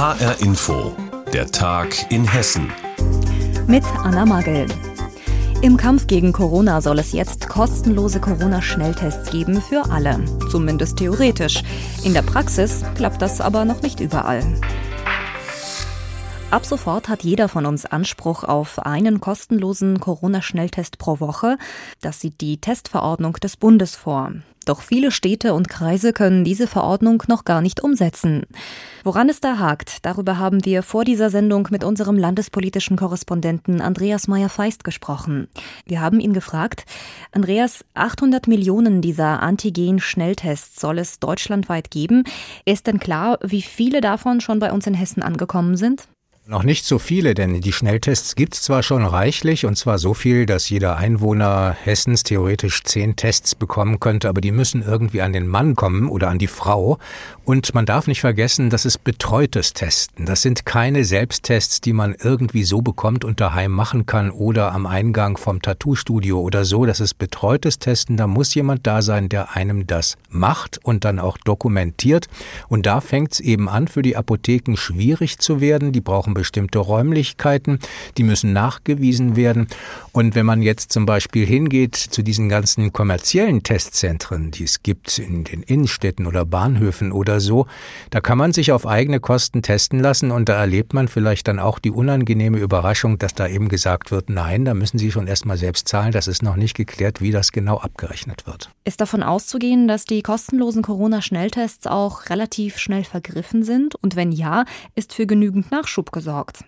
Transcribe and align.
HR 0.00 0.40
Info, 0.40 0.96
der 1.30 1.50
Tag 1.50 2.10
in 2.10 2.24
Hessen. 2.24 2.72
Mit 3.66 3.84
Anna 3.98 4.24
Magel. 4.24 4.66
Im 5.60 5.76
Kampf 5.76 6.06
gegen 6.06 6.32
Corona 6.32 6.80
soll 6.80 6.98
es 7.00 7.12
jetzt 7.12 7.50
kostenlose 7.50 8.18
Corona-Schnelltests 8.18 9.30
geben 9.30 9.60
für 9.60 9.90
alle. 9.90 10.24
Zumindest 10.50 10.96
theoretisch. 10.96 11.62
In 12.02 12.14
der 12.14 12.22
Praxis 12.22 12.82
klappt 12.94 13.20
das 13.20 13.42
aber 13.42 13.66
noch 13.66 13.82
nicht 13.82 14.00
überall. 14.00 14.42
Ab 16.50 16.64
sofort 16.64 17.10
hat 17.10 17.22
jeder 17.22 17.50
von 17.50 17.66
uns 17.66 17.84
Anspruch 17.84 18.44
auf 18.44 18.78
einen 18.78 19.20
kostenlosen 19.20 20.00
Corona-Schnelltest 20.00 20.96
pro 20.96 21.20
Woche. 21.20 21.58
Das 22.00 22.20
sieht 22.20 22.40
die 22.40 22.58
Testverordnung 22.58 23.34
des 23.34 23.58
Bundes 23.58 23.96
vor. 23.96 24.32
Doch 24.66 24.82
viele 24.82 25.10
Städte 25.10 25.54
und 25.54 25.68
Kreise 25.68 26.12
können 26.12 26.44
diese 26.44 26.66
Verordnung 26.66 27.22
noch 27.28 27.44
gar 27.44 27.62
nicht 27.62 27.82
umsetzen. 27.82 28.42
Woran 29.04 29.30
es 29.30 29.40
da 29.40 29.58
hakt, 29.58 30.04
darüber 30.04 30.38
haben 30.38 30.64
wir 30.64 30.82
vor 30.82 31.04
dieser 31.04 31.30
Sendung 31.30 31.68
mit 31.70 31.82
unserem 31.82 32.18
landespolitischen 32.18 32.96
Korrespondenten 32.96 33.80
Andreas 33.80 34.28
Meyer-Feist 34.28 34.84
gesprochen. 34.84 35.48
Wir 35.86 36.02
haben 36.02 36.20
ihn 36.20 36.34
gefragt, 36.34 36.84
Andreas, 37.32 37.84
800 37.94 38.48
Millionen 38.48 39.00
dieser 39.00 39.42
Antigen-Schnelltests 39.42 40.78
soll 40.78 40.98
es 40.98 41.18
deutschlandweit 41.18 41.90
geben. 41.90 42.24
Ist 42.66 42.86
denn 42.86 43.00
klar, 43.00 43.38
wie 43.42 43.62
viele 43.62 44.02
davon 44.02 44.40
schon 44.42 44.58
bei 44.58 44.72
uns 44.72 44.86
in 44.86 44.94
Hessen 44.94 45.22
angekommen 45.22 45.76
sind? 45.76 46.08
Noch 46.50 46.64
nicht 46.64 46.84
so 46.84 46.98
viele, 46.98 47.34
denn 47.34 47.60
die 47.60 47.72
Schnelltests 47.72 48.34
gibt 48.34 48.54
es 48.54 48.62
zwar 48.62 48.82
schon 48.82 49.04
reichlich, 49.04 49.66
und 49.66 49.76
zwar 49.76 49.98
so 49.98 50.14
viel, 50.14 50.46
dass 50.46 50.68
jeder 50.68 50.96
Einwohner 50.96 51.76
Hessens 51.80 52.24
theoretisch 52.24 52.82
zehn 52.82 53.14
Tests 53.14 53.54
bekommen 53.54 54.00
könnte, 54.00 54.28
aber 54.28 54.40
die 54.40 54.50
müssen 54.50 54.82
irgendwie 54.82 55.22
an 55.22 55.32
den 55.32 55.46
Mann 55.46 55.76
kommen 55.76 56.08
oder 56.08 56.28
an 56.28 56.38
die 56.38 56.48
Frau. 56.48 56.98
Und 57.44 57.72
man 57.72 57.86
darf 57.86 58.08
nicht 58.08 58.20
vergessen, 58.20 58.68
das 58.68 58.84
ist 58.84 59.04
betreutes 59.04 59.74
Testen. 59.74 60.26
Das 60.26 60.42
sind 60.42 60.66
keine 60.66 61.04
Selbsttests, 61.04 61.80
die 61.82 61.92
man 61.92 62.16
irgendwie 62.20 62.64
so 62.64 62.82
bekommt 62.82 63.24
und 63.24 63.40
daheim 63.40 63.70
machen 63.70 64.06
kann 64.06 64.32
oder 64.32 64.72
am 64.72 64.86
Eingang 64.86 65.36
vom 65.36 65.62
Tattoo-Studio 65.62 66.40
oder 66.40 66.64
so. 66.64 66.84
Das 66.84 66.98
ist 66.98 67.14
betreutes 67.14 67.78
Testen. 67.78 68.16
Da 68.16 68.26
muss 68.26 68.52
jemand 68.56 68.88
da 68.88 69.02
sein, 69.02 69.28
der 69.28 69.54
einem 69.54 69.86
das 69.86 70.16
macht 70.28 70.80
und 70.82 71.04
dann 71.04 71.20
auch 71.20 71.38
dokumentiert. 71.38 72.26
Und 72.66 72.86
da 72.86 73.00
fängt 73.00 73.34
es 73.34 73.40
eben 73.40 73.68
an, 73.68 73.86
für 73.86 74.02
die 74.02 74.16
Apotheken 74.16 74.76
schwierig 74.76 75.38
zu 75.38 75.60
werden. 75.60 75.92
Die 75.92 76.00
brauchen 76.00 76.34
bestimmte 76.40 76.78
Räumlichkeiten, 76.78 77.80
die 78.16 78.22
müssen 78.22 78.54
nachgewiesen 78.54 79.36
werden. 79.36 79.66
Und 80.12 80.34
wenn 80.34 80.46
man 80.46 80.62
jetzt 80.62 80.90
zum 80.90 81.04
Beispiel 81.04 81.44
hingeht 81.44 81.96
zu 81.96 82.22
diesen 82.22 82.48
ganzen 82.48 82.94
kommerziellen 82.94 83.62
Testzentren, 83.62 84.50
die 84.50 84.64
es 84.64 84.82
gibt 84.82 85.18
in 85.18 85.44
den 85.44 85.62
Innenstädten 85.62 86.26
oder 86.26 86.46
Bahnhöfen 86.46 87.12
oder 87.12 87.40
so, 87.40 87.66
da 88.08 88.22
kann 88.22 88.38
man 88.38 88.54
sich 88.54 88.72
auf 88.72 88.86
eigene 88.86 89.20
Kosten 89.20 89.60
testen 89.60 90.00
lassen 90.00 90.30
und 90.30 90.48
da 90.48 90.54
erlebt 90.54 90.94
man 90.94 91.08
vielleicht 91.08 91.46
dann 91.46 91.58
auch 91.58 91.78
die 91.78 91.90
unangenehme 91.90 92.56
Überraschung, 92.56 93.18
dass 93.18 93.34
da 93.34 93.46
eben 93.46 93.68
gesagt 93.68 94.10
wird, 94.10 94.30
nein, 94.30 94.64
da 94.64 94.72
müssen 94.72 94.96
Sie 94.96 95.12
schon 95.12 95.26
erstmal 95.26 95.58
selbst 95.58 95.88
zahlen, 95.88 96.12
das 96.12 96.26
ist 96.26 96.42
noch 96.42 96.56
nicht 96.56 96.74
geklärt, 96.74 97.20
wie 97.20 97.32
das 97.32 97.52
genau 97.52 97.76
abgerechnet 97.76 98.46
wird. 98.46 98.70
Ist 98.86 99.02
davon 99.02 99.22
auszugehen, 99.22 99.88
dass 99.88 100.06
die 100.06 100.22
kostenlosen 100.22 100.80
Corona-Schnelltests 100.80 101.86
auch 101.86 102.30
relativ 102.30 102.78
schnell 102.78 103.04
vergriffen 103.04 103.62
sind? 103.62 103.94
Und 103.96 104.16
wenn 104.16 104.32
ja, 104.32 104.64
ist 104.94 105.12
für 105.12 105.26
genügend 105.26 105.70
Nachschub 105.70 106.12
gesorgt? 106.12 106.29
Gesorgt. 106.30 106.64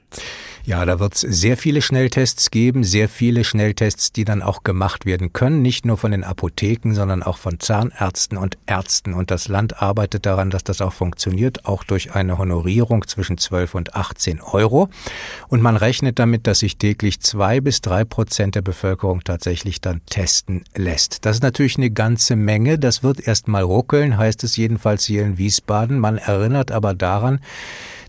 Ja, 0.64 0.84
da 0.84 1.00
wird 1.00 1.14
es 1.14 1.20
sehr 1.22 1.56
viele 1.56 1.82
Schnelltests 1.82 2.52
geben, 2.52 2.84
sehr 2.84 3.08
viele 3.08 3.42
Schnelltests, 3.42 4.12
die 4.12 4.24
dann 4.24 4.42
auch 4.42 4.62
gemacht 4.62 5.06
werden 5.06 5.32
können, 5.32 5.60
nicht 5.60 5.84
nur 5.84 5.96
von 5.96 6.12
den 6.12 6.22
Apotheken, 6.22 6.94
sondern 6.94 7.24
auch 7.24 7.36
von 7.36 7.58
Zahnärzten 7.58 8.38
und 8.38 8.58
Ärzten. 8.66 9.12
Und 9.12 9.32
das 9.32 9.48
Land 9.48 9.82
arbeitet 9.82 10.24
daran, 10.24 10.50
dass 10.50 10.62
das 10.62 10.80
auch 10.80 10.92
funktioniert, 10.92 11.64
auch 11.64 11.82
durch 11.82 12.14
eine 12.14 12.38
Honorierung 12.38 13.08
zwischen 13.08 13.38
12 13.38 13.74
und 13.74 13.96
18 13.96 14.40
Euro. 14.40 14.88
Und 15.48 15.62
man 15.62 15.76
rechnet 15.76 16.20
damit, 16.20 16.46
dass 16.46 16.60
sich 16.60 16.76
täglich 16.76 17.18
zwei 17.20 17.60
bis 17.60 17.80
drei 17.80 18.04
Prozent 18.04 18.54
der 18.54 18.62
Bevölkerung 18.62 19.24
tatsächlich 19.24 19.80
dann 19.80 20.00
testen 20.06 20.62
lässt. 20.76 21.26
Das 21.26 21.36
ist 21.36 21.42
natürlich 21.42 21.76
eine 21.76 21.90
ganze 21.90 22.36
Menge. 22.36 22.78
Das 22.78 23.02
wird 23.02 23.26
erst 23.26 23.48
mal 23.48 23.64
ruckeln, 23.64 24.16
heißt 24.16 24.44
es 24.44 24.56
jedenfalls 24.56 25.06
hier 25.06 25.24
in 25.24 25.38
Wiesbaden. 25.38 25.98
Man 25.98 26.18
erinnert 26.18 26.70
aber 26.70 26.94
daran, 26.94 27.40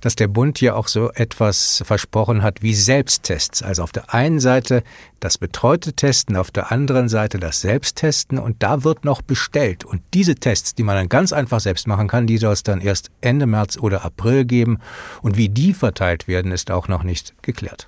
dass 0.04 0.16
der 0.16 0.28
Bund 0.28 0.58
hier 0.58 0.76
auch 0.76 0.90
so 0.90 1.12
etwas 1.14 1.82
versprochen 1.86 2.44
hat 2.44 2.62
wie 2.62 2.74
Selbsttests. 2.74 3.64
Also 3.64 3.84
auf 3.84 3.94
der 3.94 4.14
einen 4.14 4.42
Seite 4.42 4.84
das 5.22 5.38
betreute 5.38 5.94
Testen, 5.94 6.36
auf 6.36 6.52
der 6.52 6.74
anderen 6.74 7.08
Seite 7.08 7.40
das 7.40 7.62
Selbsttesten 7.62 8.38
und 8.38 8.62
da 8.62 8.84
wird 8.84 9.06
noch 9.06 9.22
bestellt. 9.22 9.86
Und 9.86 10.02
diese 10.14 10.36
Tests, 10.36 10.76
die 10.76 10.84
man 10.84 10.98
dann 10.98 11.08
ganz 11.08 11.32
einfach 11.32 11.62
selbst 11.62 11.88
machen 11.88 12.10
kann, 12.10 12.28
die 12.28 12.38
soll 12.38 12.52
es 12.52 12.64
dann 12.64 12.82
erst 12.82 13.12
Ende 13.22 13.46
März 13.46 13.78
oder 13.78 14.04
April 14.04 14.44
geben. 14.44 14.80
Und 15.22 15.38
wie 15.38 15.48
die 15.48 15.74
verteilt 15.74 16.28
werden, 16.28 16.52
ist 16.52 16.70
auch 16.70 16.90
noch 16.90 17.04
nicht 17.04 17.42
geklärt. 17.42 17.88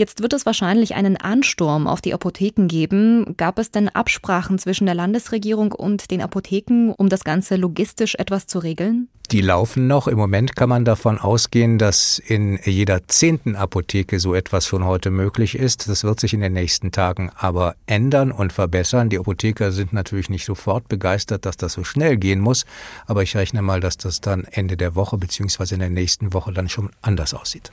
Jetzt 0.00 0.22
wird 0.22 0.32
es 0.32 0.46
wahrscheinlich 0.46 0.94
einen 0.94 1.18
Ansturm 1.18 1.86
auf 1.86 2.00
die 2.00 2.14
Apotheken 2.14 2.68
geben. 2.68 3.34
Gab 3.36 3.58
es 3.58 3.70
denn 3.70 3.90
Absprachen 3.90 4.58
zwischen 4.58 4.86
der 4.86 4.94
Landesregierung 4.94 5.72
und 5.72 6.10
den 6.10 6.22
Apotheken, 6.22 6.94
um 6.96 7.10
das 7.10 7.22
Ganze 7.22 7.56
logistisch 7.56 8.14
etwas 8.14 8.46
zu 8.46 8.60
regeln? 8.60 9.10
Die 9.30 9.42
laufen 9.42 9.88
noch. 9.88 10.08
Im 10.08 10.16
Moment 10.16 10.56
kann 10.56 10.70
man 10.70 10.86
davon 10.86 11.18
ausgehen, 11.18 11.76
dass 11.76 12.18
in 12.18 12.58
jeder 12.64 13.08
zehnten 13.08 13.56
Apotheke 13.56 14.20
so 14.20 14.34
etwas 14.34 14.66
schon 14.66 14.86
heute 14.86 15.10
möglich 15.10 15.54
ist. 15.54 15.86
Das 15.86 16.02
wird 16.02 16.18
sich 16.18 16.32
in 16.32 16.40
den 16.40 16.54
nächsten 16.54 16.92
Tagen 16.92 17.30
aber 17.36 17.74
ändern 17.84 18.32
und 18.32 18.54
verbessern. 18.54 19.10
Die 19.10 19.18
Apotheker 19.18 19.70
sind 19.70 19.92
natürlich 19.92 20.30
nicht 20.30 20.46
sofort 20.46 20.88
begeistert, 20.88 21.44
dass 21.44 21.58
das 21.58 21.74
so 21.74 21.84
schnell 21.84 22.16
gehen 22.16 22.40
muss. 22.40 22.64
Aber 23.04 23.22
ich 23.22 23.36
rechne 23.36 23.60
mal, 23.60 23.80
dass 23.80 23.98
das 23.98 24.22
dann 24.22 24.44
Ende 24.44 24.78
der 24.78 24.94
Woche 24.94 25.18
bzw. 25.18 25.74
in 25.74 25.80
der 25.80 25.90
nächsten 25.90 26.32
Woche 26.32 26.54
dann 26.54 26.70
schon 26.70 26.88
anders 27.02 27.34
aussieht. 27.34 27.70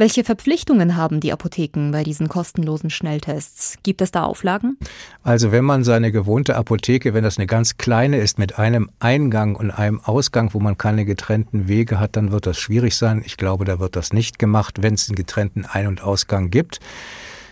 Welche 0.00 0.22
Verpflichtungen 0.22 0.94
haben 0.94 1.18
die 1.18 1.32
Apotheken 1.32 1.90
bei 1.90 2.04
diesen 2.04 2.28
kostenlosen 2.28 2.88
Schnelltests? 2.88 3.78
Gibt 3.82 4.00
es 4.00 4.12
da 4.12 4.22
Auflagen? 4.22 4.78
Also 5.24 5.50
wenn 5.50 5.64
man 5.64 5.82
seine 5.82 6.12
gewohnte 6.12 6.54
Apotheke, 6.54 7.14
wenn 7.14 7.24
das 7.24 7.36
eine 7.36 7.48
ganz 7.48 7.78
kleine 7.78 8.18
ist, 8.18 8.38
mit 8.38 8.60
einem 8.60 8.90
Eingang 9.00 9.56
und 9.56 9.72
einem 9.72 9.98
Ausgang, 9.98 10.54
wo 10.54 10.60
man 10.60 10.78
keine 10.78 11.04
getrennten 11.04 11.66
Wege 11.66 11.98
hat, 11.98 12.14
dann 12.14 12.30
wird 12.30 12.46
das 12.46 12.58
schwierig 12.58 12.94
sein. 12.94 13.24
Ich 13.26 13.36
glaube, 13.36 13.64
da 13.64 13.80
wird 13.80 13.96
das 13.96 14.12
nicht 14.12 14.38
gemacht, 14.38 14.82
wenn 14.82 14.94
es 14.94 15.08
einen 15.08 15.16
getrennten 15.16 15.64
Ein- 15.64 15.88
und 15.88 16.00
Ausgang 16.00 16.50
gibt 16.50 16.78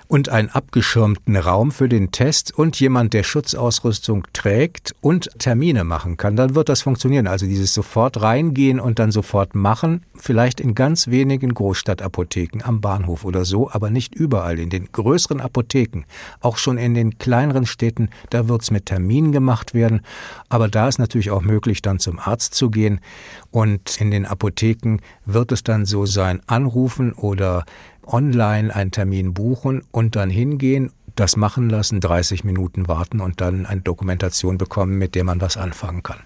und 0.08 0.28
einen 0.28 0.48
abgeschirmten 0.48 1.36
Raum 1.36 1.72
für 1.72 1.88
den 1.88 2.12
Test 2.12 2.56
und 2.56 2.78
jemand, 2.78 3.12
der 3.12 3.22
Schutzausrüstung 3.22 4.24
trägt 4.32 4.94
und 5.00 5.30
Termine 5.38 5.84
machen 5.84 6.16
kann, 6.16 6.36
dann 6.36 6.54
wird 6.54 6.68
das 6.68 6.82
funktionieren. 6.82 7.26
Also 7.26 7.46
dieses 7.46 7.74
sofort 7.74 8.20
reingehen 8.22 8.78
und 8.78 8.98
dann 8.98 9.10
sofort 9.10 9.54
machen, 9.54 10.04
vielleicht 10.14 10.60
in 10.60 10.74
ganz 10.74 11.08
wenigen 11.08 11.54
Großstadtapotheken 11.54 12.62
am 12.62 12.80
Bahnhof 12.80 13.24
oder 13.24 13.44
so, 13.44 13.70
aber 13.70 13.90
nicht 13.90 14.14
überall. 14.14 14.58
In 14.58 14.70
den 14.70 14.90
größeren 14.92 15.40
Apotheken, 15.40 16.04
auch 16.40 16.56
schon 16.56 16.78
in 16.78 16.94
den 16.94 17.18
kleineren 17.18 17.66
Städten, 17.66 18.10
da 18.30 18.48
wird 18.48 18.62
es 18.62 18.70
mit 18.70 18.86
Terminen 18.86 19.32
gemacht 19.32 19.74
werden. 19.74 20.02
Aber 20.48 20.68
da 20.68 20.88
ist 20.88 20.98
natürlich 20.98 21.30
auch 21.30 21.42
möglich, 21.42 21.82
dann 21.82 21.98
zum 21.98 22.18
Arzt 22.18 22.54
zu 22.54 22.70
gehen. 22.70 23.00
Und 23.50 24.00
in 24.00 24.10
den 24.10 24.26
Apotheken 24.26 24.98
wird 25.24 25.50
es 25.50 25.64
dann 25.64 25.84
so 25.84 26.06
sein, 26.06 26.40
anrufen 26.46 27.12
oder 27.12 27.64
online 28.06 28.74
einen 28.74 28.90
Termin 28.90 29.34
buchen 29.34 29.82
und 29.90 30.16
dann 30.16 30.30
hingehen, 30.30 30.92
das 31.14 31.36
machen 31.36 31.70
lassen, 31.70 32.00
30 32.00 32.44
Minuten 32.44 32.88
warten 32.88 33.20
und 33.20 33.40
dann 33.40 33.66
eine 33.66 33.80
Dokumentation 33.80 34.58
bekommen, 34.58 34.98
mit 34.98 35.14
der 35.14 35.24
man 35.24 35.40
was 35.40 35.56
anfangen 35.56 36.02
kann. 36.02 36.18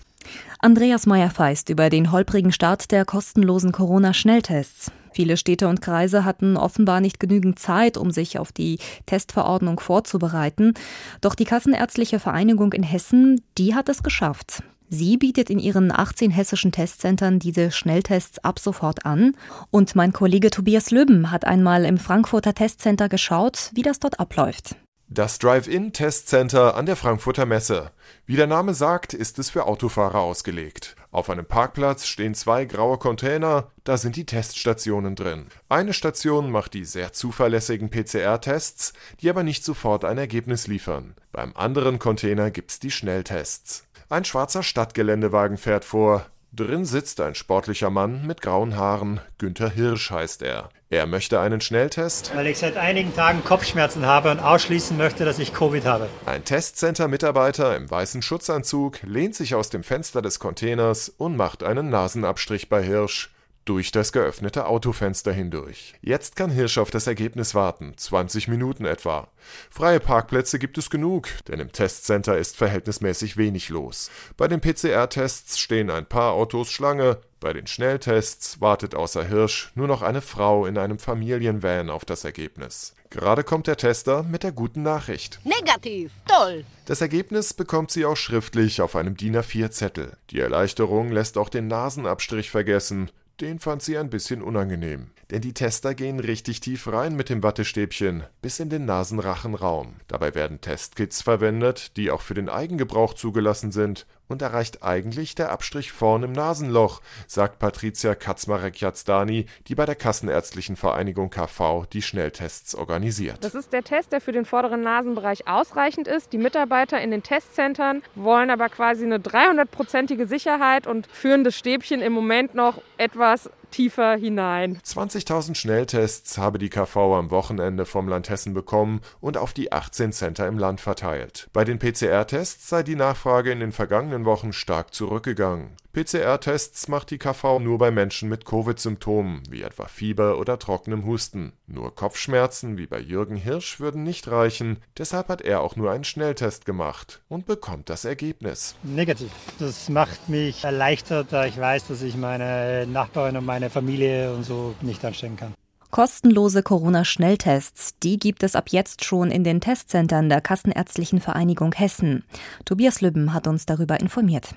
Andreas 0.59 1.07
Meyer-Feist 1.07 1.71
über 1.71 1.89
den 1.89 2.13
holprigen 2.13 2.53
Start 2.53 2.91
der 2.91 3.05
kostenlosen 3.05 3.73
Corona-Schnelltests. 3.73 4.93
Viele 5.13 5.37
Städte 5.37 5.69
und 5.69 5.81
Kreise 5.81 6.25
hatten 6.25 6.57
offenbar 6.57 7.01
nicht 7.01 7.19
genügend 7.19 7.59
Zeit, 7.59 7.97
um 7.97 8.11
sich 8.11 8.39
auf 8.39 8.53
die 8.53 8.79
Testverordnung 9.07 9.81
vorzubereiten. 9.81 10.75
Doch 11.21 11.35
die 11.35 11.45
Kassenärztliche 11.45 12.21
Vereinigung 12.21 12.73
in 12.73 12.83
Hessen, 12.83 13.43
die 13.59 13.75
hat 13.75 13.89
es 13.89 14.03
geschafft. 14.03 14.63
Sie 14.93 15.17
bietet 15.17 15.51
in 15.51 15.61
ihren 15.61 15.93
18 15.93 16.33
hessischen 16.33 16.73
Testzentren 16.73 17.39
diese 17.39 17.71
Schnelltests 17.71 18.41
ab 18.41 18.59
sofort 18.59 19.07
an. 19.07 19.37
Und 19.71 19.95
mein 19.95 20.13
Kollege 20.13 20.51
Tobias 20.51 20.91
Löben 20.91 21.31
hat 21.31 21.47
einmal 21.47 21.85
im 21.85 21.97
Frankfurter 21.97 22.55
Testcenter 22.55 23.09
geschaut, 23.09 23.71
wie 23.73 23.83
das 23.83 24.01
dort 24.01 24.19
abläuft. 24.19 24.75
Das 25.13 25.39
Drive-In-Testcenter 25.39 26.77
an 26.77 26.87
der 26.87 26.97
Frankfurter 26.97 27.47
Messe. 27.47 27.91
Wie 28.27 28.37
der 28.37 28.47
Name 28.49 28.75
sagt, 28.75 29.13
ist 29.13 29.39
es 29.41 29.51
für 29.51 29.67
Autofahrer 29.67 30.21
ausgelegt. 30.21 30.95
Auf 31.11 31.31
einem 31.31 31.47
Parkplatz 31.47 32.07
stehen 32.07 32.35
zwei 32.35 32.65
graue 32.65 32.97
Container, 32.97 33.73
da 33.83 33.97
sind 33.97 34.15
die 34.15 34.27
Teststationen 34.27 35.17
drin. 35.17 35.47
Eine 35.69 35.95
Station 35.95 36.53
macht 36.53 36.75
die 36.75 36.85
sehr 36.85 37.13
zuverlässigen 37.13 37.91
PCR-Tests, 37.91 38.93
die 39.21 39.31
aber 39.31 39.43
nicht 39.43 39.65
sofort 39.65 40.05
ein 40.05 40.19
Ergebnis 40.19 40.69
liefern. 40.69 41.15
Beim 41.33 41.57
anderen 41.57 41.99
Container 41.99 42.53
gibt's 42.53 42.79
die 42.79 42.93
Schnelltests. 42.93 43.85
Ein 44.13 44.25
schwarzer 44.25 44.65
Stadtgeländewagen 44.65 45.57
fährt 45.57 45.85
vor. 45.85 46.27
Drin 46.53 46.85
sitzt 46.85 47.21
ein 47.21 47.37
sportlicher 47.37 47.91
Mann 47.91 48.27
mit 48.27 48.43
grauen 48.43 48.77
Haaren. 48.77 49.21
Günther 49.39 49.71
Hirsch 49.71 50.11
heißt 50.11 50.43
er. 50.43 50.71
Er 50.89 51.07
möchte 51.07 51.39
einen 51.39 51.61
Schnelltest. 51.61 52.35
Weil 52.35 52.49
ich 52.49 52.59
seit 52.59 52.77
einigen 52.77 53.15
Tagen 53.15 53.45
Kopfschmerzen 53.45 54.05
habe 54.05 54.33
und 54.33 54.41
ausschließen 54.41 54.97
möchte, 54.97 55.25
dass 55.25 55.39
ich 55.39 55.55
Covid 55.55 55.87
habe. 55.87 56.09
Ein 56.27 56.45
Testcenter-Mitarbeiter 56.45 57.77
im 57.77 57.89
weißen 57.89 58.21
Schutzanzug 58.21 59.01
lehnt 59.05 59.37
sich 59.37 59.55
aus 59.55 59.71
dem 59.71 59.85
Fenster 59.85 60.23
des 60.23 60.41
Containers 60.41 61.09
und 61.09 61.37
macht 61.37 61.63
einen 61.63 61.89
Nasenabstrich 61.89 62.69
bei 62.69 62.83
Hirsch. 62.83 63.31
Durch 63.65 63.93
das 63.93 64.13
geöffnete 64.13 64.67
Autofenster 64.67 65.33
hindurch. 65.33 65.95
Jetzt 66.01 66.37
kann 66.37 66.51
Hirsch 66.51 66.79
auf 66.79 66.91
das 66.91 67.07
Ergebnis 67.07 67.55
warten, 67.55 67.93
20 67.97 68.49
Minuten 68.49 68.85
etwa. 68.85 69.29
Freie 69.71 70.01
Parkplätze 70.01 70.59
gibt 70.59 70.79
es 70.79 70.91
genug, 70.91 71.29
denn 71.49 71.61
im 71.61 71.73
Testcenter 71.73 72.39
ist 72.39 72.57
verhältnismäßig 72.57 73.37
wenig 73.37 73.69
los. 73.69 74.11
Bei 74.37 74.49
den 74.49 74.61
PCR-Tests 74.61 75.59
stehen 75.59 75.91
ein 75.91 76.07
paar 76.07 76.33
Autos 76.33 76.71
Schlange, 76.71 77.19
bei 77.41 77.55
den 77.55 77.67
Schnelltests 77.67 78.61
wartet 78.61 78.95
außer 78.95 79.25
Hirsch 79.25 79.73
nur 79.75 79.87
noch 79.87 80.03
eine 80.03 80.21
Frau 80.21 80.67
in 80.67 80.77
einem 80.77 80.99
Familienvan 80.99 81.89
auf 81.89 82.05
das 82.05 82.25
Ergebnis. 82.25 82.95
Gerade 83.09 83.45
kommt 83.45 83.67
der 83.67 83.79
Tester 83.79 84.23
mit 84.23 84.43
der 84.43 84.53
guten 84.53 84.83
Nachricht. 84.83 85.41
Negativ, 85.45 86.13
toll. 86.29 86.65
Das 86.85 87.01
Ergebnis 87.01 87.55
bekommt 87.55 87.91
sie 87.91 88.05
auch 88.05 88.17
schriftlich 88.17 88.83
auf 88.83 88.95
einem 88.95 89.17
DIN 89.17 89.37
A4-Zettel. 89.37 90.19
Die 90.31 90.39
Erleichterung 90.39 91.11
lässt 91.11 91.39
auch 91.39 91.49
den 91.49 91.67
Nasenabstrich 91.67 92.51
vergessen. 92.51 93.11
Den 93.41 93.59
fand 93.59 93.83
sie 93.83 93.97
ein 93.97 94.11
bisschen 94.11 94.43
unangenehm. 94.43 95.13
Denn 95.31 95.41
die 95.41 95.55
Tester 95.55 95.95
gehen 95.95 96.21
richtig 96.21 96.61
tief 96.61 96.87
rein 96.89 97.17
mit 97.17 97.31
dem 97.31 97.43
Wattestäbchen, 97.43 98.25
bis 98.43 98.61
in 98.61 98.69
den 98.69 98.85
Nasenrachenraum. 98.85 99.97
Dabei 100.09 100.35
werden 100.35 100.61
Testkits 100.61 101.23
verwendet, 101.23 101.97
die 101.97 102.11
auch 102.11 102.21
für 102.21 102.35
den 102.35 102.51
Eigengebrauch 102.51 103.15
zugelassen 103.15 103.73
sind 103.73 104.07
und 104.31 104.43
erreicht 104.43 104.83
eigentlich 104.83 105.35
der 105.35 105.51
Abstrich 105.51 105.93
vorn 105.93 106.23
im 106.23 106.33
Nasenloch, 106.33 107.01
sagt 107.27 107.59
Patricia 107.59 108.15
Kaczmarek-Jazdani, 108.15 109.47
die 109.67 109.75
bei 109.75 109.85
der 109.85 109.97
Kassenärztlichen 109.97 110.77
Vereinigung 110.77 111.31
KV 111.31 111.87
die 111.93 112.03
Schnelltests 112.03 112.75
organisiert. 112.75 113.45
Das 113.45 113.55
ist 113.55 113.73
der 113.73 113.83
Test, 113.83 114.13
der 114.13 114.21
für 114.21 114.33
den 114.33 114.45
vorderen 114.45 114.83
Nasenbereich 114.83 115.49
ausreichend 115.49 116.09
ist. 116.09 116.33
Die 116.33 116.39
Mitarbeiter 116.39 117.01
in 117.01 117.11
den 117.11 117.23
Testzentren 117.23 118.03
wollen 118.15 118.51
aber 118.51 118.69
quasi 118.69 119.05
eine 119.05 119.19
300-prozentige 119.19 120.27
Sicherheit 120.27 120.87
und 120.87 121.07
führen 121.09 121.45
das 121.45 121.57
Stäbchen 121.57 122.01
im 122.01 122.13
Moment 122.13 122.55
noch 122.55 122.81
etwas 122.99 123.51
tiefer 123.71 124.17
hinein. 124.17 124.79
20.000 124.85 125.55
Schnelltests 125.55 126.39
habe 126.39 126.59
die 126.59 126.69
KV 126.69 126.97
am 127.15 127.31
Wochenende 127.31 127.87
vom 127.87 128.09
Land 128.09 128.29
Hessen 128.29 128.55
bekommen 128.55 129.01
und 129.21 129.37
auf 129.37 129.53
die 129.53 129.73
18 129.73 130.13
Center 130.13 130.47
im 130.47 130.59
Land 130.59 130.81
verteilt. 130.81 131.49
Bei 131.53 131.65
den 131.65 131.79
PCR-Tests 131.79 132.69
sei 132.69 132.83
die 132.83 132.97
Nachfrage 132.97 133.53
in 133.53 133.61
den 133.61 133.73
vergangenen 133.73 134.25
Wochen 134.25 134.53
stark 134.53 134.93
zurückgegangen. 134.95 135.77
PCR-Tests 135.93 136.87
macht 136.87 137.11
die 137.11 137.19
KV 137.19 137.59
nur 137.59 137.79
bei 137.79 137.91
Menschen 137.91 138.29
mit 138.29 138.45
Covid-Symptomen, 138.45 139.43
wie 139.51 139.63
etwa 139.63 139.87
Fieber 139.87 140.39
oder 140.39 140.57
trockenem 140.57 141.05
Husten. 141.05 141.53
Nur 141.67 141.93
Kopfschmerzen, 141.97 142.79
wie 142.79 142.87
bei 142.87 143.01
Jürgen 143.01 143.35
Hirsch, 143.35 143.81
würden 143.81 144.05
nicht 144.05 144.29
reichen, 144.29 144.79
deshalb 144.97 145.29
hat 145.29 145.41
er 145.41 145.63
auch 145.63 145.75
nur 145.75 145.91
einen 145.91 146.05
Schnelltest 146.05 146.65
gemacht 146.65 147.23
und 147.29 147.45
bekommt 147.47 147.91
das 147.91 148.05
Ergebnis. 148.05 148.77
Negativ. 148.85 149.33
Das 149.59 149.89
macht 149.89 150.29
mich 150.29 150.63
erleichtert, 150.63 151.33
da 151.33 151.47
ich 151.47 151.59
weiß, 151.59 151.89
dass 151.89 152.03
ich 152.03 152.17
meine 152.17 152.87
Nachbarin 152.87 153.37
und 153.37 153.45
meine 153.45 153.69
Familie 153.69 154.33
und 154.33 154.45
so 154.45 154.77
nicht 154.83 155.05
anstecken 155.05 155.37
kann. 155.37 155.55
Kostenlose 155.91 156.63
Corona-Schnelltests, 156.63 157.99
die 158.01 158.17
gibt 158.21 158.45
es 158.45 158.55
ab 158.55 158.69
jetzt 158.69 159.05
schon 159.05 159.33
in 159.33 159.43
den 159.43 159.61
Testzentren 159.61 160.29
der 160.29 160.41
Kassenärztlichen 160.41 161.21
Vereinigung 161.21 161.73
Hessen. 161.73 162.23
Tobias 162.65 163.01
Lübben 163.01 163.35
hat 163.35 163.49
uns 163.49 163.67
darüber 163.67 163.99
informiert. 163.99 164.55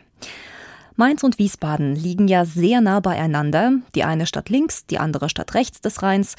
Mainz 0.95 1.23
und 1.23 1.39
Wiesbaden 1.39 1.95
liegen 1.95 2.27
ja 2.27 2.45
sehr 2.45 2.81
nah 2.81 2.99
beieinander, 2.99 3.73
die 3.95 4.03
eine 4.03 4.27
Stadt 4.27 4.49
links, 4.49 4.85
die 4.85 4.99
andere 4.99 5.27
Stadt 5.29 5.55
rechts 5.55 5.81
des 5.81 6.03
Rheins. 6.03 6.35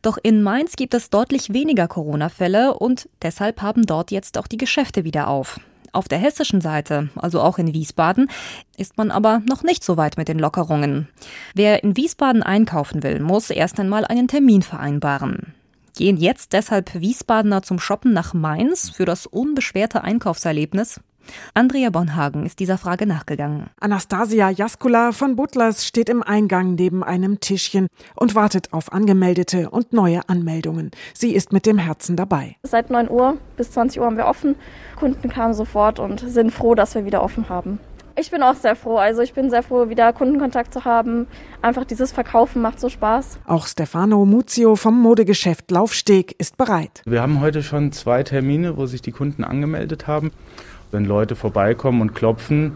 Doch 0.00 0.16
in 0.22 0.42
Mainz 0.42 0.76
gibt 0.76 0.94
es 0.94 1.10
deutlich 1.10 1.52
weniger 1.52 1.88
Corona-Fälle 1.88 2.74
und 2.74 3.08
deshalb 3.20 3.60
haben 3.60 3.84
dort 3.84 4.10
jetzt 4.10 4.38
auch 4.38 4.46
die 4.46 4.56
Geschäfte 4.56 5.04
wieder 5.04 5.28
auf. 5.28 5.60
Auf 5.92 6.08
der 6.08 6.18
hessischen 6.18 6.60
Seite, 6.60 7.08
also 7.16 7.40
auch 7.40 7.58
in 7.58 7.72
Wiesbaden, 7.72 8.30
ist 8.76 8.96
man 8.96 9.10
aber 9.10 9.42
noch 9.48 9.62
nicht 9.62 9.82
so 9.82 9.96
weit 9.96 10.16
mit 10.16 10.28
den 10.28 10.38
Lockerungen. 10.38 11.08
Wer 11.54 11.82
in 11.82 11.96
Wiesbaden 11.96 12.42
einkaufen 12.42 13.02
will, 13.02 13.20
muss 13.20 13.50
erst 13.50 13.80
einmal 13.80 14.04
einen 14.04 14.28
Termin 14.28 14.62
vereinbaren. 14.62 15.54
Gehen 15.98 16.16
jetzt 16.16 16.52
deshalb 16.52 16.94
Wiesbadener 16.94 17.62
zum 17.64 17.80
Shoppen 17.80 18.12
nach 18.12 18.32
Mainz 18.32 18.88
für 18.88 19.04
das 19.04 19.26
unbeschwerte 19.26 20.04
Einkaufserlebnis? 20.04 21.00
Andrea 21.54 21.90
Bonhagen 21.90 22.46
ist 22.46 22.60
dieser 22.60 22.78
Frage 22.78 23.04
nachgegangen. 23.04 23.68
Anastasia 23.80 24.48
Jaskula 24.48 25.10
von 25.10 25.34
Butlers 25.34 25.84
steht 25.84 26.08
im 26.08 26.22
Eingang 26.22 26.76
neben 26.76 27.02
einem 27.02 27.40
Tischchen 27.40 27.88
und 28.14 28.36
wartet 28.36 28.72
auf 28.72 28.92
Angemeldete 28.92 29.70
und 29.70 29.92
neue 29.92 30.20
Anmeldungen. 30.28 30.92
Sie 31.14 31.34
ist 31.34 31.52
mit 31.52 31.66
dem 31.66 31.78
Herzen 31.78 32.14
dabei. 32.14 32.54
Seit 32.62 32.90
9 32.90 33.10
Uhr 33.10 33.36
bis 33.56 33.72
20 33.72 33.98
Uhr 33.98 34.06
haben 34.06 34.16
wir 34.16 34.26
offen. 34.26 34.54
Kunden 34.94 35.28
kamen 35.28 35.52
sofort 35.52 35.98
und 35.98 36.20
sind 36.20 36.52
froh, 36.52 36.76
dass 36.76 36.94
wir 36.94 37.06
wieder 37.06 37.24
offen 37.24 37.48
haben. 37.48 37.80
Ich 38.20 38.32
bin 38.32 38.42
auch 38.42 38.56
sehr 38.56 38.74
froh. 38.74 38.96
Also 38.96 39.22
ich 39.22 39.32
bin 39.32 39.48
sehr 39.48 39.62
froh, 39.62 39.90
wieder 39.90 40.12
Kundenkontakt 40.12 40.74
zu 40.74 40.84
haben. 40.84 41.28
Einfach 41.62 41.84
dieses 41.84 42.10
Verkaufen 42.10 42.60
macht 42.60 42.80
so 42.80 42.88
Spaß. 42.88 43.38
Auch 43.46 43.68
Stefano 43.68 44.24
Muzio 44.24 44.74
vom 44.74 45.00
Modegeschäft 45.00 45.70
Laufsteg 45.70 46.34
ist 46.38 46.56
bereit. 46.56 47.02
Wir 47.06 47.22
haben 47.22 47.40
heute 47.40 47.62
schon 47.62 47.92
zwei 47.92 48.24
Termine, 48.24 48.76
wo 48.76 48.86
sich 48.86 49.02
die 49.02 49.12
Kunden 49.12 49.44
angemeldet 49.44 50.08
haben. 50.08 50.32
Wenn 50.90 51.04
Leute 51.04 51.36
vorbeikommen 51.36 52.00
und 52.00 52.14
klopfen, 52.14 52.72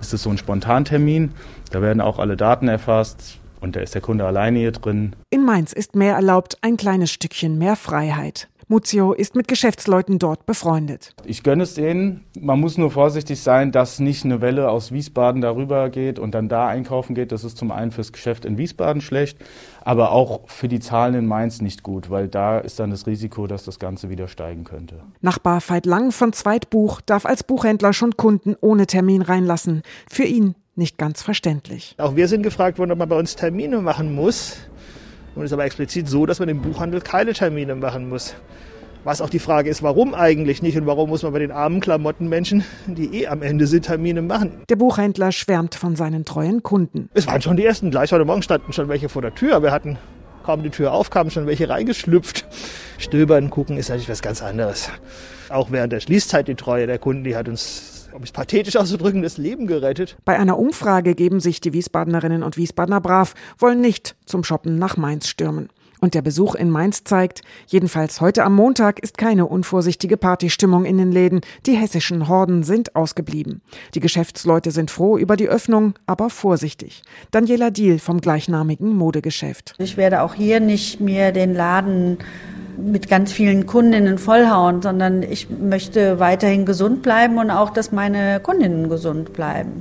ist 0.00 0.14
es 0.14 0.22
so 0.22 0.30
ein 0.30 0.38
Spontantermin. 0.38 1.32
Da 1.72 1.82
werden 1.82 2.00
auch 2.00 2.20
alle 2.20 2.36
Daten 2.36 2.68
erfasst 2.68 3.40
und 3.60 3.74
da 3.74 3.80
ist 3.80 3.94
der 3.94 4.02
Kunde 4.02 4.24
alleine 4.24 4.60
hier 4.60 4.72
drin. 4.72 5.16
In 5.30 5.44
Mainz 5.44 5.72
ist 5.72 5.96
mehr 5.96 6.14
erlaubt, 6.14 6.58
ein 6.60 6.76
kleines 6.76 7.10
Stückchen 7.10 7.58
mehr 7.58 7.74
Freiheit. 7.74 8.48
Muzio 8.68 9.12
ist 9.12 9.36
mit 9.36 9.48
Geschäftsleuten 9.48 10.18
dort 10.18 10.46
befreundet. 10.46 11.14
Ich 11.24 11.42
gönne 11.42 11.64
es 11.64 11.74
denen. 11.74 12.24
Man 12.40 12.60
muss 12.60 12.78
nur 12.78 12.90
vorsichtig 12.90 13.40
sein, 13.40 13.72
dass 13.72 13.98
nicht 13.98 14.24
eine 14.24 14.40
Welle 14.40 14.70
aus 14.70 14.92
Wiesbaden 14.92 15.40
darüber 15.40 15.90
geht 15.90 16.18
und 16.18 16.34
dann 16.34 16.48
da 16.48 16.66
einkaufen 16.66 17.14
geht. 17.14 17.32
Das 17.32 17.44
ist 17.44 17.58
zum 17.58 17.70
einen 17.70 17.90
fürs 17.90 18.12
Geschäft 18.12 18.44
in 18.44 18.58
Wiesbaden 18.58 19.02
schlecht, 19.02 19.38
aber 19.82 20.12
auch 20.12 20.48
für 20.48 20.68
die 20.68 20.80
Zahlen 20.80 21.14
in 21.14 21.26
Mainz 21.26 21.60
nicht 21.60 21.82
gut, 21.82 22.10
weil 22.10 22.28
da 22.28 22.58
ist 22.58 22.78
dann 22.80 22.90
das 22.90 23.06
Risiko, 23.06 23.46
dass 23.46 23.64
das 23.64 23.78
Ganze 23.78 24.08
wieder 24.08 24.28
steigen 24.28 24.64
könnte. 24.64 25.00
Nachbar 25.20 25.60
Veit 25.66 25.86
Lang 25.86 26.12
von 26.12 26.32
Zweitbuch 26.32 27.00
darf 27.00 27.26
als 27.26 27.44
Buchhändler 27.44 27.92
schon 27.92 28.16
Kunden 28.16 28.56
ohne 28.60 28.86
Termin 28.86 29.22
reinlassen. 29.22 29.82
Für 30.08 30.24
ihn 30.24 30.54
nicht 30.76 30.98
ganz 30.98 31.22
verständlich. 31.22 31.94
Auch 31.98 32.16
wir 32.16 32.28
sind 32.28 32.42
gefragt 32.42 32.78
worden, 32.78 32.92
ob 32.92 32.98
man 32.98 33.08
bei 33.08 33.18
uns 33.18 33.36
Termine 33.36 33.80
machen 33.80 34.14
muss. 34.14 34.56
Und 35.34 35.42
es 35.42 35.50
ist 35.50 35.52
aber 35.52 35.64
explizit 35.64 36.08
so, 36.08 36.26
dass 36.26 36.38
man 36.38 36.48
im 36.48 36.62
Buchhandel 36.62 37.00
keine 37.00 37.32
Termine 37.32 37.74
machen 37.74 38.08
muss. 38.08 38.34
Was 39.04 39.20
auch 39.20 39.28
die 39.28 39.38
Frage 39.38 39.68
ist, 39.68 39.82
warum 39.82 40.14
eigentlich 40.14 40.62
nicht 40.62 40.78
und 40.78 40.86
warum 40.86 41.10
muss 41.10 41.22
man 41.22 41.32
bei 41.32 41.38
den 41.38 41.50
armen 41.50 41.80
Klamottenmenschen, 41.80 42.64
die 42.86 43.20
eh 43.20 43.26
am 43.26 43.42
Ende 43.42 43.66
sind, 43.66 43.84
Termine 43.84 44.22
machen. 44.22 44.62
Der 44.70 44.76
Buchhändler 44.76 45.30
schwärmt 45.30 45.74
von 45.74 45.94
seinen 45.94 46.24
treuen 46.24 46.62
Kunden. 46.62 47.10
Es 47.12 47.26
waren 47.26 47.42
schon 47.42 47.58
die 47.58 47.66
ersten. 47.66 47.90
Gleich 47.90 48.12
heute 48.12 48.24
Morgen 48.24 48.40
standen 48.40 48.72
schon 48.72 48.88
welche 48.88 49.10
vor 49.10 49.20
der 49.20 49.34
Tür. 49.34 49.62
Wir 49.62 49.72
hatten 49.72 49.98
kaum 50.44 50.62
die 50.62 50.70
Tür 50.70 50.92
auf, 50.92 51.10
kamen 51.10 51.30
schon 51.30 51.46
welche 51.46 51.68
reingeschlüpft. 51.68 52.46
Stöbern, 52.98 53.50
gucken 53.50 53.76
ist 53.76 53.90
natürlich 53.90 54.08
was 54.08 54.22
ganz 54.22 54.42
anderes. 54.42 54.88
Auch 55.50 55.70
während 55.70 55.92
der 55.92 56.00
Schließzeit 56.00 56.48
die 56.48 56.54
Treue 56.54 56.86
der 56.86 56.98
Kunden, 56.98 57.24
die 57.24 57.36
hat 57.36 57.48
uns 57.48 57.93
um 58.14 58.22
es 58.22 58.32
pathetisch 58.32 58.76
auszudrücken, 58.76 59.22
das 59.22 59.38
Leben 59.38 59.66
gerettet. 59.66 60.16
Bei 60.24 60.38
einer 60.38 60.58
Umfrage 60.58 61.14
geben 61.14 61.40
sich 61.40 61.60
die 61.60 61.72
Wiesbadenerinnen 61.72 62.42
und 62.42 62.56
Wiesbadener 62.56 63.00
brav, 63.00 63.34
wollen 63.58 63.80
nicht 63.80 64.14
zum 64.24 64.44
Shoppen 64.44 64.78
nach 64.78 64.96
Mainz 64.96 65.26
stürmen. 65.26 65.68
Und 66.04 66.12
der 66.12 66.20
Besuch 66.20 66.54
in 66.54 66.68
Mainz 66.68 67.02
zeigt, 67.04 67.40
jedenfalls 67.66 68.20
heute 68.20 68.44
am 68.44 68.54
Montag 68.54 68.98
ist 68.98 69.16
keine 69.16 69.46
unvorsichtige 69.46 70.18
Partystimmung 70.18 70.84
in 70.84 70.98
den 70.98 71.10
Läden. 71.10 71.40
Die 71.64 71.72
hessischen 71.72 72.28
Horden 72.28 72.62
sind 72.62 72.94
ausgeblieben. 72.94 73.62
Die 73.94 74.00
Geschäftsleute 74.00 74.70
sind 74.70 74.90
froh 74.90 75.16
über 75.16 75.38
die 75.38 75.48
Öffnung, 75.48 75.94
aber 76.06 76.28
vorsichtig. 76.28 77.00
Daniela 77.30 77.70
Diel 77.70 77.98
vom 77.98 78.20
gleichnamigen 78.20 78.94
Modegeschäft. 78.94 79.76
Ich 79.78 79.96
werde 79.96 80.20
auch 80.20 80.34
hier 80.34 80.60
nicht 80.60 81.00
mehr 81.00 81.32
den 81.32 81.54
Laden 81.54 82.18
mit 82.76 83.08
ganz 83.08 83.32
vielen 83.32 83.64
Kundinnen 83.64 84.18
vollhauen, 84.18 84.82
sondern 84.82 85.22
ich 85.22 85.48
möchte 85.48 86.20
weiterhin 86.20 86.66
gesund 86.66 87.00
bleiben 87.00 87.38
und 87.38 87.50
auch, 87.50 87.70
dass 87.70 87.92
meine 87.92 88.40
Kundinnen 88.40 88.90
gesund 88.90 89.32
bleiben. 89.32 89.80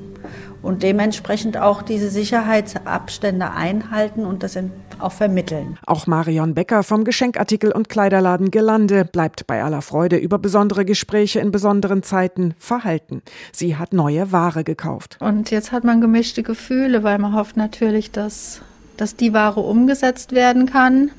Und 0.62 0.84
dementsprechend 0.84 1.58
auch 1.58 1.82
diese 1.82 2.10
Sicherheitsabstände 2.10 3.51
einhalten 3.51 4.25
und 4.25 4.44
das 4.44 4.53
auch 5.00 5.12
vermitteln. 5.12 5.78
Auch 5.86 6.08
Marion 6.08 6.54
Becker 6.54 6.84
vom 6.84 7.04
Geschenkartikel- 7.04 7.72
und 7.72 7.90
Kleiderladen 7.90 8.52
Gelande 8.52 9.06
bleibt 9.06 9.48
bei 9.48 9.64
aller 9.64 9.82
Freude 9.82 10.18
über 10.18 10.40
besondere 10.40 10.86
Gespräche 10.86 11.40
in 11.40 11.52
besonderen 11.52 12.04
Zeiten 12.04 12.54
verhalten. 12.58 13.22
Sie 13.52 13.76
hat 13.78 13.94
neue 13.94 14.32
Ware 14.32 14.64
gekauft. 14.64 15.18
Und 15.20 15.52
jetzt 15.52 15.72
hat 15.72 15.84
man 15.84 16.02
gemischte 16.02 16.44
Gefühle, 16.44 17.04
weil 17.04 17.20
man 17.20 17.36
hofft 17.36 17.58
natürlich, 17.58 18.12
dass, 18.12 18.62
dass 18.98 19.16
die 19.16 19.34
Ware 19.34 19.60
umgesetzt 19.60 20.32
werden 20.32 20.66
kann 20.66 21.12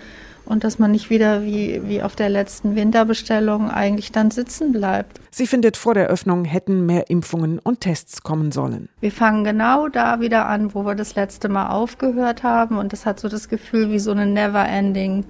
und 0.47 0.65
dass 0.65 0.79
man 0.79 0.91
nicht 0.91 1.11
wieder 1.11 1.43
wie, 1.45 1.83
wie 1.87 2.03
auf 2.03 2.17
der 2.17 2.29
letzten 2.29 2.77
Winterbestellung 2.77 3.71
eigentlich 3.71 4.13
dann 4.13 4.31
sitzen 4.31 4.73
bleibt. 4.73 5.21
Sie 5.31 5.47
findet, 5.47 5.77
vor 5.77 5.95
der 5.95 6.09
Öffnung 6.09 6.45
hätten 6.45 6.87
mehr 6.87 7.11
Impfungen 7.11 7.59
und 7.59 7.81
Tests 7.81 8.23
kommen 8.23 8.53
sollen. 8.53 8.89
Wir 9.01 9.13
fangen 9.13 9.45
genau 9.45 9.89
da 9.89 10.21
wieder 10.21 10.47
an, 10.47 10.75
wo 10.75 10.85
wir 10.85 10.95
das 10.95 11.15
letzte 11.15 11.49
Mal 11.49 11.71
aufgehört 11.71 12.43
haben 12.43 12.79
und 12.79 12.93
das 12.93 13.07
hat 13.07 13.21
so 13.21 13.29
das 13.29 13.49
Gefühl 13.49 13.91
wie 13.91 13.99
so 13.99 14.11
eine 14.11 14.27
Never-Ending 14.27 15.25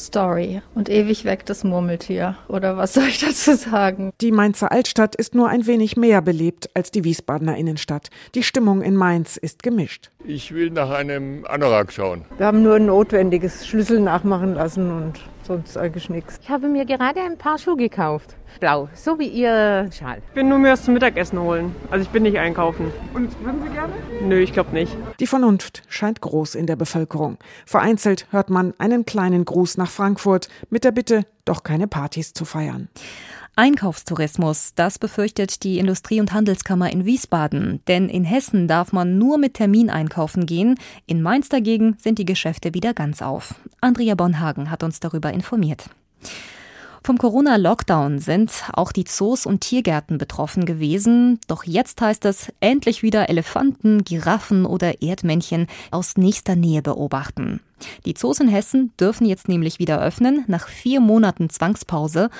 Story 0.00 0.62
und 0.74 0.88
ewig 0.88 1.24
weg 1.24 1.44
das 1.46 1.62
Murmeltier. 1.62 2.36
Oder 2.48 2.76
was 2.76 2.94
soll 2.94 3.04
ich 3.04 3.18
dazu 3.20 3.54
sagen? 3.54 4.12
Die 4.20 4.32
Mainzer 4.32 4.72
Altstadt 4.72 5.14
ist 5.14 5.34
nur 5.34 5.48
ein 5.48 5.66
wenig 5.66 5.96
mehr 5.96 6.22
belebt 6.22 6.70
als 6.74 6.90
die 6.90 7.04
Wiesbadener 7.04 7.56
Innenstadt. 7.56 8.08
Die 8.34 8.42
Stimmung 8.42 8.82
in 8.82 8.96
Mainz 8.96 9.36
ist 9.36 9.62
gemischt. 9.62 10.10
Ich 10.24 10.52
will 10.52 10.70
nach 10.70 10.90
einem 10.90 11.44
Anorak 11.46 11.92
schauen. 11.92 12.24
Wir 12.36 12.46
haben 12.46 12.62
nur 12.62 12.76
ein 12.76 12.86
notwendiges 12.86 13.66
Schlüssel 13.66 14.00
nachmachen 14.00 14.54
lassen 14.54 14.90
und 14.90 15.20
sonst 15.50 15.76
eigentlich 15.76 16.08
nichts. 16.10 16.38
Ich 16.42 16.48
habe 16.48 16.68
mir 16.68 16.84
gerade 16.84 17.20
ein 17.20 17.36
paar 17.36 17.58
Schuhe 17.58 17.76
gekauft. 17.76 18.36
Blau, 18.60 18.88
so 18.94 19.18
wie 19.18 19.28
Ihr 19.28 19.88
Schal. 19.92 20.18
Ich 20.28 20.34
bin 20.34 20.48
nur 20.48 20.58
mir 20.58 20.72
was 20.72 20.84
zum 20.84 20.94
Mittagessen 20.94 21.40
holen. 21.40 21.74
Also 21.90 22.02
ich 22.02 22.10
bin 22.10 22.24
nicht 22.24 22.38
einkaufen. 22.38 22.92
Und 23.14 23.32
würden 23.44 23.62
Sie 23.62 23.70
gerne? 23.70 23.92
Nö, 24.22 24.38
ich 24.40 24.52
glaube 24.52 24.72
nicht. 24.72 24.96
Die 25.18 25.26
Vernunft 25.26 25.82
scheint 25.88 26.20
groß 26.20 26.54
in 26.54 26.66
der 26.66 26.76
Bevölkerung. 26.76 27.38
Vereinzelt 27.64 28.26
hört 28.30 28.50
man 28.50 28.74
einen 28.78 29.06
kleinen 29.06 29.44
Gruß 29.44 29.76
nach 29.76 29.89
Frankfurt 29.90 30.48
mit 30.70 30.84
der 30.84 30.92
Bitte, 30.92 31.26
doch 31.44 31.62
keine 31.62 31.86
Partys 31.86 32.32
zu 32.32 32.44
feiern. 32.44 32.88
Einkaufstourismus, 33.56 34.72
das 34.74 34.98
befürchtet 34.98 35.64
die 35.64 35.78
Industrie- 35.78 36.20
und 36.20 36.32
Handelskammer 36.32 36.90
in 36.90 37.04
Wiesbaden. 37.04 37.80
Denn 37.88 38.08
in 38.08 38.24
Hessen 38.24 38.68
darf 38.68 38.92
man 38.92 39.18
nur 39.18 39.36
mit 39.36 39.54
Termin 39.54 39.90
einkaufen 39.90 40.46
gehen. 40.46 40.76
In 41.06 41.20
Mainz 41.20 41.48
dagegen 41.50 41.96
sind 41.98 42.18
die 42.18 42.24
Geschäfte 42.24 42.72
wieder 42.72 42.94
ganz 42.94 43.20
auf. 43.20 43.56
Andrea 43.80 44.14
Bonhagen 44.14 44.70
hat 44.70 44.82
uns 44.82 45.00
darüber 45.00 45.32
informiert. 45.32 45.90
Vom 47.02 47.16
Corona-Lockdown 47.16 48.18
sind 48.18 48.52
auch 48.74 48.92
die 48.92 49.04
Zoos 49.04 49.46
und 49.46 49.62
Tiergärten 49.62 50.18
betroffen 50.18 50.66
gewesen. 50.66 51.38
Doch 51.46 51.64
jetzt 51.64 52.00
heißt 52.00 52.24
es 52.26 52.52
endlich 52.60 53.02
wieder 53.02 53.28
Elefanten, 53.30 54.04
Giraffen 54.04 54.66
oder 54.66 55.00
Erdmännchen 55.02 55.66
aus 55.90 56.16
nächster 56.16 56.56
Nähe 56.56 56.82
beobachten. 56.82 57.60
Die 58.04 58.14
Zoos 58.14 58.40
in 58.40 58.48
Hessen 58.48 58.92
dürfen 58.98 59.26
jetzt 59.26 59.48
nämlich 59.48 59.78
wieder 59.78 60.00
öffnen, 60.00 60.44
nach 60.46 60.68
vier 60.68 61.00
Monaten 61.00 61.50
Zwangspause. 61.50 62.30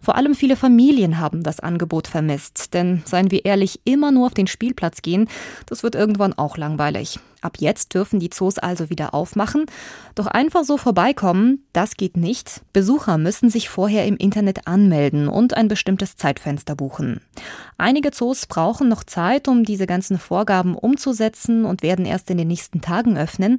Vor 0.00 0.16
allem 0.16 0.34
viele 0.34 0.56
Familien 0.56 1.18
haben 1.18 1.42
das 1.42 1.60
Angebot 1.60 2.06
vermisst. 2.06 2.74
Denn 2.74 3.02
seien 3.04 3.30
wir 3.30 3.44
ehrlich, 3.44 3.80
immer 3.84 4.10
nur 4.10 4.26
auf 4.26 4.34
den 4.34 4.46
Spielplatz 4.46 5.02
gehen, 5.02 5.28
das 5.66 5.82
wird 5.82 5.94
irgendwann 5.94 6.32
auch 6.32 6.56
langweilig. 6.56 7.20
Ab 7.42 7.56
jetzt 7.58 7.94
dürfen 7.94 8.20
die 8.20 8.28
Zoos 8.28 8.58
also 8.58 8.90
wieder 8.90 9.14
aufmachen. 9.14 9.64
Doch 10.14 10.26
einfach 10.26 10.64
so 10.64 10.76
vorbeikommen, 10.76 11.64
das 11.72 11.96
geht 11.96 12.16
nicht. 12.16 12.60
Besucher 12.74 13.16
müssen 13.16 13.48
sich 13.48 13.70
vorher 13.70 14.06
im 14.06 14.16
Internet 14.16 14.66
anmelden 14.66 15.28
und 15.28 15.56
ein 15.56 15.68
bestimmtes 15.68 16.16
Zeitfenster 16.16 16.76
buchen. 16.76 17.22
Einige 17.78 18.10
Zoos 18.10 18.46
brauchen 18.46 18.88
noch 18.88 19.04
Zeit, 19.04 19.48
um 19.48 19.64
diese 19.64 19.86
ganzen 19.86 20.18
Vorgaben 20.18 20.74
umzusetzen 20.74 21.64
und 21.64 21.82
werden 21.82 22.04
erst 22.04 22.30
in 22.30 22.36
den 22.36 22.48
nächsten 22.48 22.82
Tagen 22.82 23.16
öffnen. 23.16 23.56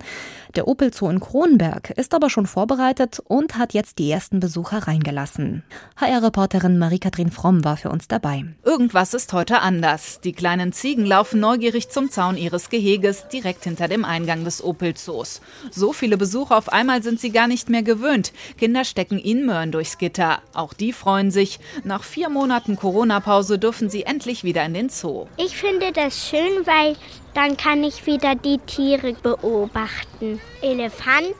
Der 0.55 0.67
Opel 0.67 0.93
Zoo 0.93 1.09
in 1.09 1.19
Kronberg 1.31 1.91
ist 1.91 2.13
aber 2.13 2.29
schon 2.29 2.45
vorbereitet 2.45 3.21
und 3.25 3.57
hat 3.57 3.73
jetzt 3.73 3.99
die 3.99 4.11
ersten 4.11 4.41
Besucher 4.41 4.85
reingelassen. 4.85 5.63
HR-Reporterin 5.95 6.77
Marie-Kathrin 6.77 7.31
Fromm 7.31 7.63
war 7.63 7.77
für 7.77 7.89
uns 7.89 8.09
dabei. 8.09 8.43
Irgendwas 8.65 9.13
ist 9.13 9.31
heute 9.31 9.61
anders. 9.61 10.19
Die 10.19 10.33
kleinen 10.33 10.73
Ziegen 10.73 11.05
laufen 11.05 11.39
neugierig 11.39 11.87
zum 11.87 12.11
Zaun 12.11 12.35
ihres 12.35 12.69
Geheges 12.69 13.29
direkt 13.29 13.63
hinter 13.63 13.87
dem 13.87 14.03
Eingang 14.03 14.43
des 14.43 14.61
Opel 14.61 14.93
Zoos. 14.93 15.39
So 15.71 15.93
viele 15.93 16.17
Besucher 16.17 16.57
auf 16.57 16.67
einmal 16.67 17.01
sind 17.01 17.21
sie 17.21 17.31
gar 17.31 17.47
nicht 17.47 17.69
mehr 17.69 17.83
gewöhnt. 17.83 18.33
Kinder 18.57 18.83
stecken 18.83 19.17
ihnen 19.17 19.45
Möhren 19.45 19.71
durchs 19.71 19.97
Gitter. 19.97 20.39
Auch 20.53 20.73
die 20.73 20.91
freuen 20.91 21.31
sich. 21.31 21.61
Nach 21.85 22.03
vier 22.03 22.27
Monaten 22.27 22.75
Corona-Pause 22.75 23.57
dürfen 23.57 23.89
sie 23.89 24.03
endlich 24.03 24.43
wieder 24.43 24.65
in 24.65 24.73
den 24.73 24.89
Zoo. 24.89 25.27
Ich 25.37 25.55
finde 25.55 25.93
das 25.93 26.27
schön, 26.27 26.65
weil 26.65 26.97
dann 27.33 27.57
kann 27.57 27.83
ich 27.83 28.05
wieder 28.05 28.35
die 28.35 28.57
Tiere 28.59 29.13
beobachten. 29.13 30.41
Elefanten, 30.61 31.33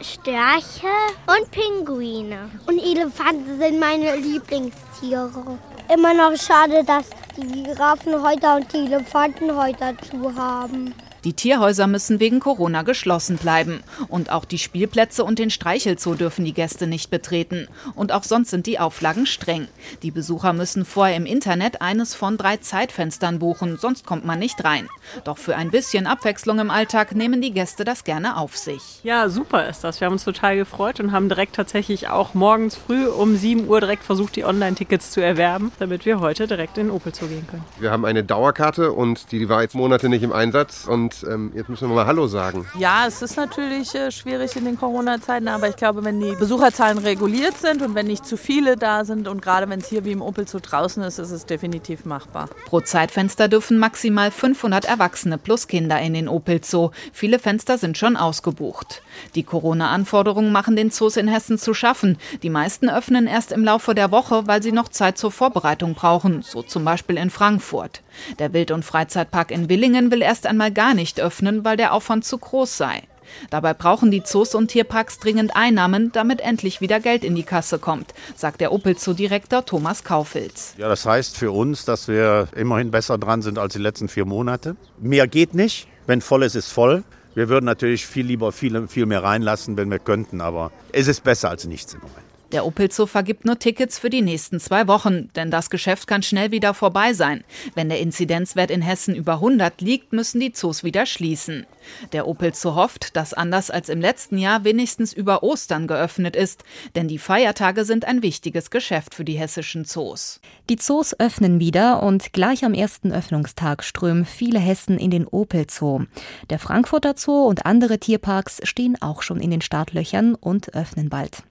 Störche 0.00 0.88
und 1.26 1.50
Pinguine. 1.50 2.50
Und 2.66 2.78
Elefanten 2.78 3.58
sind 3.58 3.78
meine 3.78 4.16
Lieblingstiere. 4.16 5.58
Immer 5.92 6.14
noch 6.14 6.36
schade, 6.36 6.84
dass 6.84 7.10
die 7.36 7.64
Giraffenhäuter 7.64 8.56
und 8.56 8.72
die 8.72 8.86
Elefantenhäuter 8.86 9.94
zu 9.98 10.34
haben. 10.34 10.94
Die 11.24 11.34
Tierhäuser 11.34 11.86
müssen 11.86 12.18
wegen 12.18 12.40
Corona 12.40 12.82
geschlossen 12.82 13.36
bleiben. 13.36 13.84
Und 14.08 14.32
auch 14.32 14.44
die 14.44 14.58
Spielplätze 14.58 15.22
und 15.22 15.38
den 15.38 15.50
Streichelzoo 15.50 16.14
dürfen 16.14 16.44
die 16.44 16.52
Gäste 16.52 16.88
nicht 16.88 17.10
betreten. 17.10 17.68
Und 17.94 18.10
auch 18.10 18.24
sonst 18.24 18.50
sind 18.50 18.66
die 18.66 18.80
Auflagen 18.80 19.26
streng. 19.26 19.68
Die 20.02 20.10
Besucher 20.10 20.52
müssen 20.52 20.84
vorher 20.84 21.16
im 21.16 21.26
Internet 21.26 21.80
eines 21.80 22.14
von 22.14 22.36
drei 22.36 22.56
Zeitfenstern 22.56 23.38
buchen, 23.38 23.78
sonst 23.78 24.04
kommt 24.04 24.24
man 24.24 24.40
nicht 24.40 24.64
rein. 24.64 24.88
Doch 25.24 25.38
für 25.38 25.56
ein 25.56 25.70
bisschen 25.70 26.08
Abwechslung 26.08 26.58
im 26.58 26.70
Alltag 26.70 27.14
nehmen 27.14 27.40
die 27.40 27.52
Gäste 27.52 27.84
das 27.84 28.02
gerne 28.02 28.36
auf 28.36 28.56
sich. 28.56 29.00
Ja, 29.04 29.28
super 29.28 29.68
ist 29.68 29.84
das. 29.84 30.00
Wir 30.00 30.06
haben 30.06 30.14
uns 30.14 30.24
total 30.24 30.56
gefreut 30.56 30.98
und 30.98 31.12
haben 31.12 31.28
direkt 31.28 31.54
tatsächlich 31.54 32.08
auch 32.08 32.34
morgens 32.34 32.74
früh 32.74 33.06
um 33.06 33.36
7 33.36 33.68
Uhr 33.68 33.78
direkt 33.78 34.02
versucht, 34.02 34.34
die 34.34 34.44
Online-Tickets 34.44 35.12
zu 35.12 35.20
erwerben, 35.20 35.70
damit 35.78 36.04
wir 36.04 36.18
heute 36.18 36.48
direkt 36.48 36.78
in 36.78 36.90
Opel 36.90 37.14
Zoo 37.14 37.26
gehen 37.26 37.46
können. 37.48 37.64
Wir 37.78 37.92
haben 37.92 38.04
eine 38.04 38.24
Dauerkarte 38.24 38.92
und 38.92 39.30
die 39.30 39.48
war 39.48 39.62
jetzt 39.62 39.74
Monate 39.74 40.08
nicht 40.08 40.22
im 40.22 40.32
Einsatz 40.32 40.86
und 40.88 41.11
ähm, 41.28 41.52
jetzt 41.54 41.68
müssen 41.68 41.88
wir 41.88 41.94
mal 41.94 42.06
Hallo 42.06 42.26
sagen. 42.26 42.66
Ja, 42.78 43.06
es 43.06 43.22
ist 43.22 43.36
natürlich 43.36 43.94
äh, 43.94 44.10
schwierig 44.10 44.56
in 44.56 44.64
den 44.64 44.78
Corona-Zeiten, 44.78 45.48
aber 45.48 45.68
ich 45.68 45.76
glaube, 45.76 46.04
wenn 46.04 46.20
die 46.20 46.34
Besucherzahlen 46.34 46.98
reguliert 46.98 47.58
sind 47.58 47.82
und 47.82 47.94
wenn 47.94 48.06
nicht 48.06 48.26
zu 48.26 48.36
viele 48.36 48.76
da 48.76 49.04
sind 49.04 49.28
und 49.28 49.42
gerade 49.42 49.68
wenn 49.68 49.80
es 49.80 49.88
hier 49.88 50.04
wie 50.04 50.12
im 50.12 50.22
Opel 50.22 50.48
Zoo 50.48 50.60
draußen 50.60 51.02
ist, 51.02 51.18
ist 51.18 51.30
es 51.30 51.46
definitiv 51.46 52.04
machbar. 52.04 52.48
Pro 52.66 52.80
Zeitfenster 52.80 53.48
dürfen 53.48 53.78
maximal 53.78 54.30
500 54.30 54.84
Erwachsene 54.84 55.38
plus 55.38 55.66
Kinder 55.68 56.00
in 56.00 56.14
den 56.14 56.28
Opel 56.28 56.62
Zoo. 56.64 56.90
Viele 57.12 57.38
Fenster 57.38 57.78
sind 57.78 57.98
schon 57.98 58.16
ausgebucht. 58.16 59.02
Die 59.34 59.42
Corona-Anforderungen 59.42 60.52
machen 60.52 60.76
den 60.76 60.90
Zoos 60.90 61.16
in 61.16 61.28
Hessen 61.28 61.58
zu 61.58 61.74
schaffen. 61.74 62.18
Die 62.42 62.50
meisten 62.50 62.88
öffnen 62.88 63.26
erst 63.26 63.52
im 63.52 63.64
Laufe 63.64 63.94
der 63.94 64.10
Woche, 64.10 64.46
weil 64.46 64.62
sie 64.62 64.72
noch 64.72 64.88
Zeit 64.88 65.18
zur 65.18 65.30
Vorbereitung 65.30 65.94
brauchen, 65.94 66.42
so 66.42 66.62
zum 66.62 66.84
Beispiel 66.84 67.16
in 67.16 67.30
Frankfurt. 67.30 68.02
Der 68.38 68.52
Wild- 68.52 68.70
und 68.70 68.84
Freizeitpark 68.84 69.50
in 69.50 69.68
Willingen 69.68 70.10
will 70.10 70.22
erst 70.22 70.46
einmal 70.46 70.70
gar 70.70 70.94
nicht 70.94 71.01
öffnen, 71.20 71.64
weil 71.64 71.76
der 71.76 71.92
Aufwand 71.92 72.24
zu 72.24 72.38
groß 72.38 72.76
sei. 72.76 73.02
Dabei 73.50 73.74
brauchen 73.74 74.10
die 74.10 74.22
Zoos 74.22 74.54
und 74.54 74.68
Tierparks 74.68 75.18
dringend 75.18 75.56
Einnahmen, 75.56 76.12
damit 76.12 76.40
endlich 76.40 76.80
wieder 76.80 77.00
Geld 77.00 77.24
in 77.24 77.34
die 77.34 77.42
Kasse 77.42 77.78
kommt, 77.78 78.14
sagt 78.36 78.60
der 78.60 78.72
Opel 78.72 78.96
Zoo-Direktor 78.98 79.64
Thomas 79.64 80.04
Kaufels. 80.04 80.74
Ja, 80.78 80.88
das 80.88 81.06
heißt 81.06 81.36
für 81.36 81.50
uns, 81.50 81.84
dass 81.84 82.08
wir 82.08 82.48
immerhin 82.54 82.90
besser 82.90 83.18
dran 83.18 83.42
sind 83.42 83.58
als 83.58 83.72
die 83.72 83.78
letzten 83.78 84.08
vier 84.08 84.24
Monate. 84.24 84.76
Mehr 84.98 85.26
geht 85.26 85.54
nicht. 85.54 85.88
Wenn 86.06 86.20
voll 86.20 86.42
ist, 86.42 86.54
ist 86.54 86.70
voll. 86.70 87.04
Wir 87.34 87.48
würden 87.48 87.64
natürlich 87.64 88.06
viel 88.06 88.26
lieber 88.26 88.52
viel, 88.52 88.88
viel 88.88 89.06
mehr 89.06 89.22
reinlassen, 89.22 89.76
wenn 89.76 89.90
wir 89.90 89.98
könnten, 89.98 90.40
aber 90.40 90.70
es 90.92 91.08
ist 91.08 91.24
besser 91.24 91.48
als 91.48 91.64
nichts 91.64 91.94
im 91.94 92.00
Moment. 92.00 92.31
Der 92.52 92.66
Opel 92.66 92.92
Zoo 92.92 93.06
vergibt 93.06 93.46
nur 93.46 93.58
Tickets 93.58 93.98
für 93.98 94.10
die 94.10 94.20
nächsten 94.20 94.60
zwei 94.60 94.86
Wochen, 94.86 95.30
denn 95.34 95.50
das 95.50 95.70
Geschäft 95.70 96.06
kann 96.06 96.22
schnell 96.22 96.50
wieder 96.50 96.74
vorbei 96.74 97.14
sein. 97.14 97.44
Wenn 97.74 97.88
der 97.88 98.00
Inzidenzwert 98.00 98.70
in 98.70 98.82
Hessen 98.82 99.14
über 99.14 99.34
100 99.34 99.80
liegt, 99.80 100.12
müssen 100.12 100.38
die 100.38 100.52
Zoos 100.52 100.84
wieder 100.84 101.06
schließen. 101.06 101.66
Der 102.12 102.28
Opel 102.28 102.54
Zoo 102.54 102.74
hofft, 102.74 103.16
dass 103.16 103.32
anders 103.32 103.70
als 103.70 103.88
im 103.88 104.02
letzten 104.02 104.36
Jahr 104.36 104.64
wenigstens 104.64 105.14
über 105.14 105.42
Ostern 105.42 105.86
geöffnet 105.86 106.36
ist, 106.36 106.62
denn 106.94 107.08
die 107.08 107.18
Feiertage 107.18 107.86
sind 107.86 108.04
ein 108.04 108.22
wichtiges 108.22 108.70
Geschäft 108.70 109.14
für 109.14 109.24
die 109.24 109.38
hessischen 109.38 109.86
Zoos. 109.86 110.40
Die 110.68 110.76
Zoos 110.76 111.18
öffnen 111.18 111.58
wieder 111.58 112.02
und 112.02 112.34
gleich 112.34 112.66
am 112.66 112.74
ersten 112.74 113.12
Öffnungstag 113.12 113.82
strömen 113.82 114.26
viele 114.26 114.58
Hessen 114.58 114.98
in 114.98 115.10
den 115.10 115.26
Opel 115.26 115.66
Zoo. 115.70 116.02
Der 116.50 116.58
Frankfurter 116.58 117.14
Zoo 117.16 117.46
und 117.46 117.64
andere 117.64 117.98
Tierparks 117.98 118.60
stehen 118.64 119.00
auch 119.00 119.22
schon 119.22 119.40
in 119.40 119.50
den 119.50 119.62
Startlöchern 119.62 120.34
und 120.34 120.74
öffnen 120.74 121.08
bald. 121.08 121.42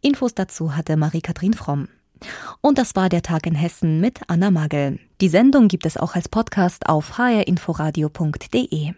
Infos 0.00 0.34
dazu 0.34 0.76
hatte 0.76 0.96
Marie-Kathrin 0.96 1.54
Fromm. 1.54 1.88
Und 2.60 2.78
das 2.78 2.96
war 2.96 3.08
der 3.08 3.22
Tag 3.22 3.46
in 3.46 3.54
Hessen 3.54 4.00
mit 4.00 4.20
Anna 4.26 4.50
Magel. 4.50 4.98
Die 5.20 5.28
Sendung 5.28 5.68
gibt 5.68 5.86
es 5.86 5.96
auch 5.96 6.14
als 6.14 6.28
Podcast 6.28 6.88
auf 6.88 7.18
hrinforadio.de. 7.18 8.94